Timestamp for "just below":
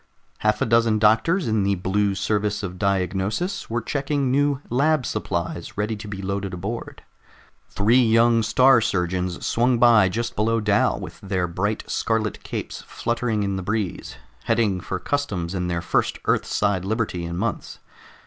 10.09-10.59